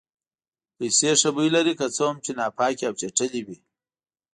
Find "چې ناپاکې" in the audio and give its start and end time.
2.25-2.83